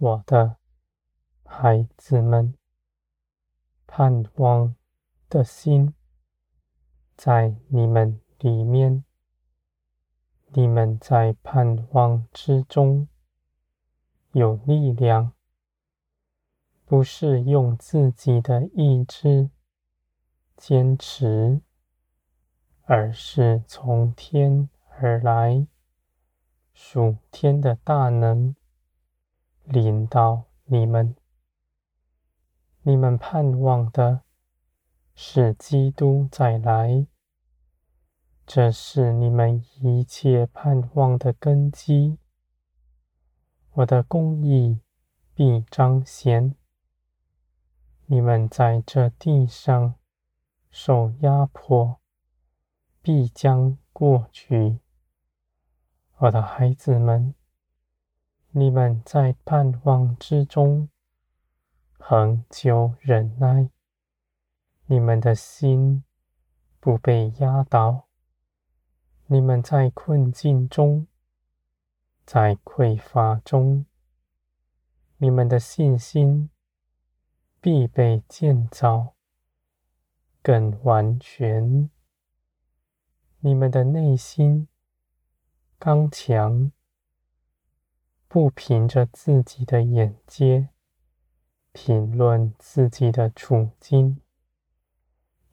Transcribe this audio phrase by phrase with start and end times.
[0.00, 0.58] 我的
[1.44, 2.54] 孩子们，
[3.84, 4.76] 盼望
[5.28, 5.92] 的心
[7.16, 9.04] 在你们里面。
[10.50, 13.08] 你们在盼望之中
[14.30, 15.32] 有力量，
[16.84, 19.50] 不是用自己的意志
[20.56, 21.60] 坚持，
[22.82, 25.66] 而是从天而来，
[26.72, 28.54] 属天的大能
[29.68, 31.14] 临到你们。
[32.80, 34.22] 你们盼望的
[35.14, 37.06] 是基督再来。
[38.46, 42.16] 这是你们一切盼望的根基。
[43.72, 44.80] 我的公义
[45.34, 46.54] 必彰显。
[48.06, 49.96] 你们在这地上
[50.70, 52.00] 受压迫，
[53.02, 54.78] 必将过去。
[56.16, 57.34] 我的孩子们，
[58.52, 60.88] 你们在盼望之中
[61.98, 63.68] 恒久忍耐，
[64.86, 66.02] 你们的心
[66.80, 68.06] 不被压倒。
[69.26, 71.06] 你们在困境中，
[72.24, 73.84] 在匮乏中，
[75.18, 76.48] 你们的信心
[77.60, 79.14] 必被建造
[80.42, 81.90] 更完全。
[83.40, 84.66] 你们的内心
[85.78, 86.72] 刚强，
[88.28, 90.68] 不凭着自己的眼界
[91.72, 94.20] 评论自己的处境。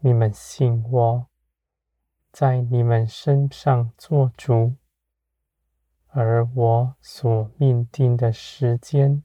[0.00, 1.26] 你们信我。
[2.32, 4.74] 在你们身上做主，
[6.08, 9.22] 而我所命定的时间，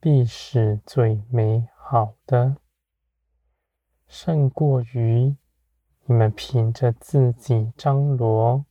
[0.00, 2.56] 必是最美好的，
[4.08, 5.36] 胜过于
[6.06, 8.66] 你们凭着自己张罗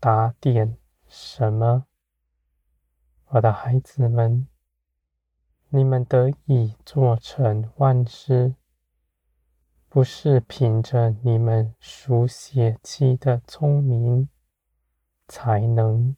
[0.00, 1.84] 打点什么。
[3.32, 4.48] 我的孩子们，
[5.68, 8.56] 你们得以做成万事。
[9.88, 14.28] 不是凭着你们书写气的聪明
[15.28, 16.16] 才能，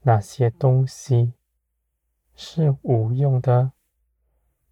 [0.00, 1.34] 那些东西
[2.34, 3.72] 是无用的，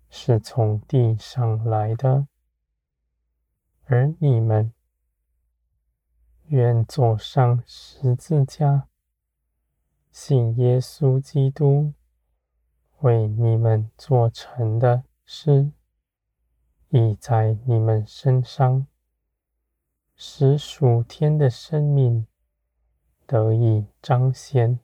[0.08, 2.26] 是从地上来的。
[3.84, 4.72] 而你们
[6.46, 8.88] 愿走上十字架，
[10.20, 11.94] 信耶稣基督
[13.02, 15.70] 为你们做成的事。
[16.88, 18.88] 已在你们身上，
[20.16, 22.26] 使属天的生命
[23.26, 24.80] 得以彰显。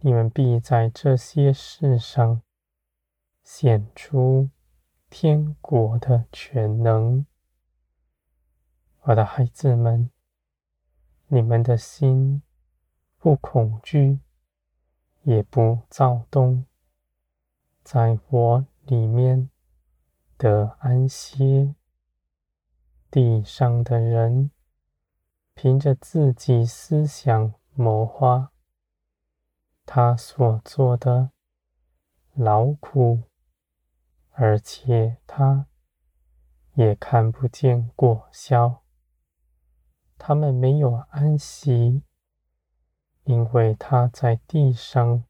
[0.00, 2.42] 你们必在这些事上
[3.42, 4.50] 显出
[5.08, 7.24] 天国的全能。
[9.04, 10.10] 我的孩子们，
[11.28, 12.42] 你们的心
[13.24, 14.20] 不恐惧，
[15.22, 16.66] 也不躁动，
[17.82, 19.48] 在我里面。
[20.36, 21.74] 得安歇。
[23.10, 24.50] 地上的人
[25.54, 28.52] 凭着自己思想谋划，
[29.86, 31.30] 他所做的
[32.34, 33.22] 劳苦，
[34.32, 35.66] 而且他
[36.74, 38.82] 也看不见果效。
[40.18, 42.02] 他们没有安息，
[43.24, 45.24] 因为他在地上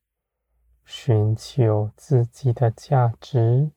[0.85, 3.71] 寻求自己的价值。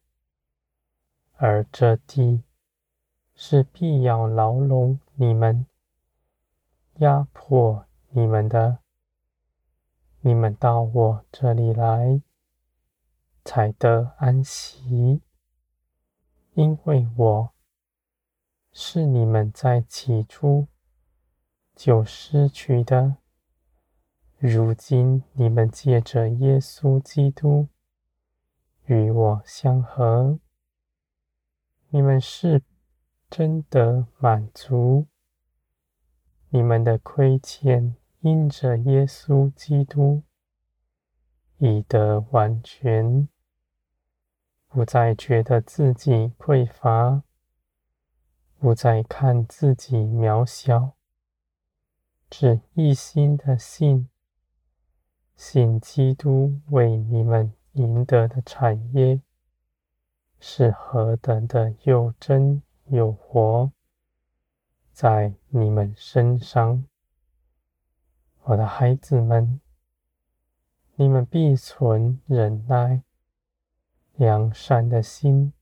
[1.36, 2.44] 而这地
[3.36, 5.68] 是必要牢笼你们、
[6.96, 8.80] 压迫你们的。
[10.22, 12.22] 你们到我这里来，
[13.46, 15.22] 才得安息，
[16.56, 17.54] 因为我
[18.72, 20.68] 是你们在起初
[21.76, 23.18] 就失去的。
[24.40, 27.70] 如今你们借着耶稣基督
[28.86, 30.38] 与我相合。
[31.90, 32.62] 你们是
[33.32, 35.08] 真的满足，
[36.50, 40.22] 你们的亏欠因着耶稣基督
[41.58, 43.28] 已得完全，
[44.68, 47.24] 不再觉得自己匮乏，
[48.60, 50.94] 不再看自己渺小，
[52.30, 54.08] 只一心的信，
[55.38, 59.22] 信基督为你们赢得的产业。
[60.40, 63.72] 是何等的又真又活，
[64.92, 66.86] 在你们身上，
[68.44, 69.60] 我的孩子们，
[70.96, 73.02] 你们必存忍耐、
[74.14, 75.54] 良善的心，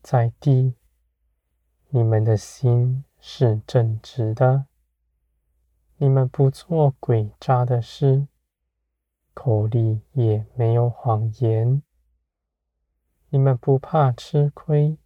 [0.00, 0.74] 在地，
[1.90, 4.64] 你们的心是正直的，
[5.98, 8.26] 你们不做诡诈的事，
[9.36, 11.82] 口里也没有谎言。
[13.28, 14.96] 你们不怕吃亏，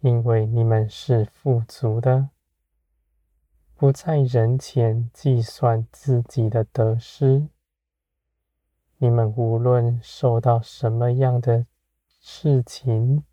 [0.00, 2.28] 因为你们是富足的，
[3.74, 7.48] 不在人前计算自己的得失。
[8.98, 11.66] 你们无论受到什么样的
[12.20, 13.24] 事情，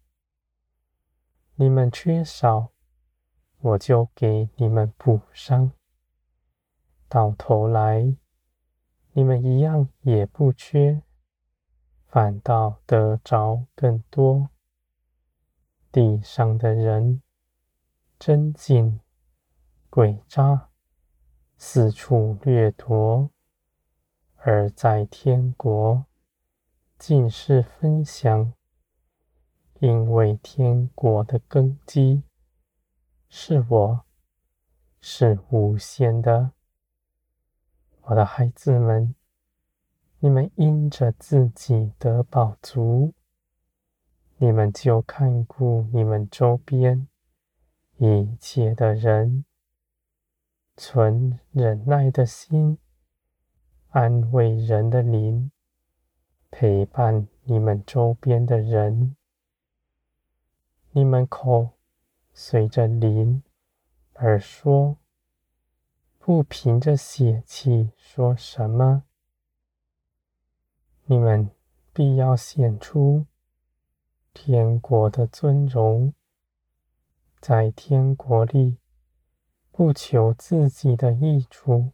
[1.55, 2.69] 你们缺少，
[3.59, 5.73] 我就给你们补上。
[7.09, 8.15] 到头来，
[9.17, 11.01] 你们一样也不缺，
[12.05, 14.49] 反倒得着更多。
[15.89, 17.21] 地上的人，
[18.19, 18.99] 争竞、
[19.89, 20.67] 诡诈，
[21.57, 23.29] 四处掠夺。
[24.35, 26.05] 而在天国，
[26.99, 28.51] 尽是分享，
[29.79, 32.23] 因为天国的根基
[33.29, 34.05] 是我，
[34.99, 36.51] 是无限的。
[38.07, 39.15] 我的孩子们，
[40.19, 43.15] 你们因着自己得饱足，
[44.37, 47.07] 你们就看顾你们周边
[47.97, 49.43] 一切的人，
[50.77, 52.77] 存忍耐的心。
[53.89, 55.49] 安慰人的灵，
[56.51, 59.15] 陪伴你们周边的人。
[60.91, 61.71] 你们口
[62.33, 63.41] 随着灵
[64.13, 64.97] 而说，
[66.27, 69.03] 不凭着血气说什么。
[71.05, 71.51] 你们
[71.93, 73.27] 必要显出
[74.33, 76.15] 天国的尊荣，
[77.39, 78.79] 在天国里
[79.71, 81.91] 不求自己的益处。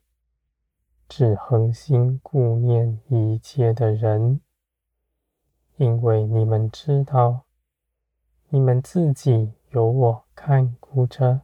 [1.10, 4.40] 只恒心顾念一切的人，
[5.76, 7.44] 因为你们知道，
[8.48, 11.42] 你们自己有我看顾着，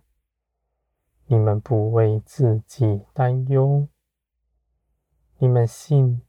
[1.29, 3.89] 你们不为自己担忧。
[5.39, 6.21] 你们信，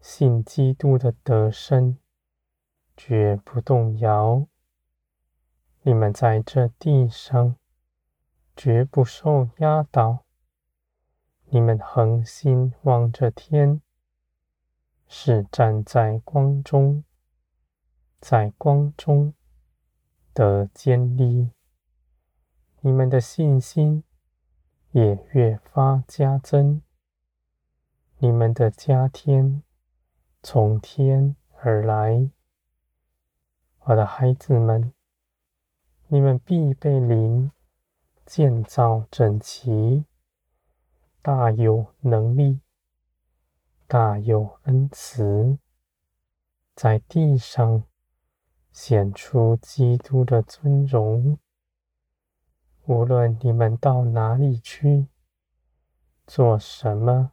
[0.00, 1.98] 信基督的得胜，
[2.96, 4.46] 绝不动摇。
[5.82, 7.56] 你们在这地上，
[8.56, 10.24] 绝不受压倒。
[11.46, 13.82] 你们恒心望着天，
[15.08, 17.02] 是站在光中，
[18.20, 19.34] 在光中
[20.32, 21.50] 得坚立。
[22.82, 24.04] 你们的信心
[24.92, 26.82] 也越发加增。
[28.18, 29.62] 你们的加添
[30.42, 32.30] 从天而来，
[33.84, 34.92] 我的孩子们，
[36.08, 37.50] 你们必被灵
[38.26, 40.04] 建造整齐。
[41.22, 42.60] 大有能力，
[43.86, 45.58] 大有恩慈，
[46.74, 47.84] 在地上
[48.72, 51.38] 显出基督的尊荣。
[52.90, 55.06] 无论你们到哪里去，
[56.26, 57.30] 做什么，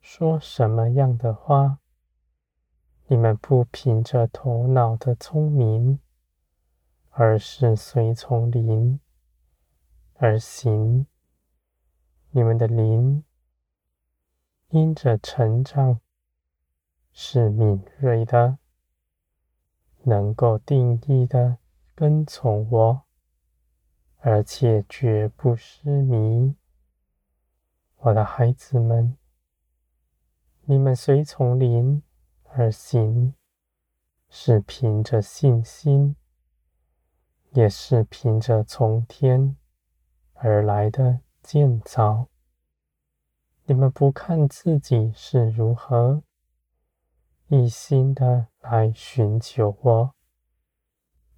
[0.00, 1.80] 说什么样的话，
[3.08, 5.98] 你们不凭着头脑的聪明，
[7.10, 9.00] 而是随从灵
[10.14, 11.08] 而行。
[12.30, 13.24] 你们的灵
[14.68, 15.98] 因着成长
[17.10, 18.58] 是敏锐的，
[20.04, 21.58] 能够定义的
[21.96, 23.02] 跟从我，
[24.22, 26.56] 而且绝不失迷。
[27.98, 29.16] 我的孩子们，
[30.62, 32.02] 你们随从灵
[32.44, 33.34] 而行，
[34.28, 36.16] 是凭着信心，
[37.50, 39.56] 也是凭着从天
[40.32, 41.20] 而来的。
[41.42, 42.28] 建造，
[43.64, 46.22] 你们不看自己是如何，
[47.48, 50.14] 一心的来寻求我，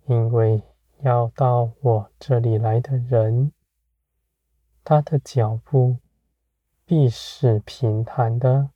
[0.04, 0.62] 因为
[1.04, 3.52] 要到我这里来的人，
[4.82, 5.98] 他的脚步
[6.86, 8.70] 必是平坦的，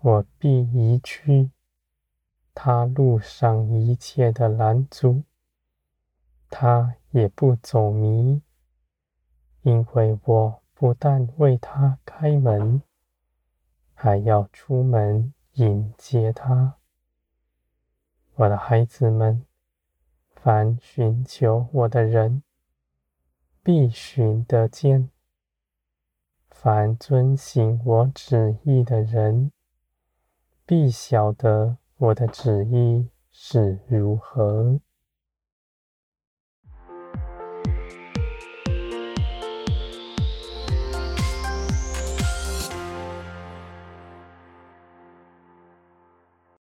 [0.00, 1.52] 我必移去
[2.52, 5.22] 他路上一切的拦阻，
[6.50, 8.42] 他也不走迷。
[9.62, 12.82] 因为我不但为他开门，
[13.94, 16.74] 还要出门迎接他。
[18.34, 19.46] 我的孩子们，
[20.46, 22.44] 凡寻求我的人，
[23.64, 25.08] 必寻得见；
[26.48, 29.50] 凡遵行我旨意的人，
[30.64, 34.78] 必晓得我的旨意是如何。